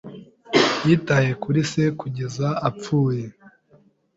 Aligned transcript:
Yitaye 0.87 1.31
kuri 1.43 1.59
se 1.71 1.83
kugeza 1.99 2.47
apfuye. 2.69 3.23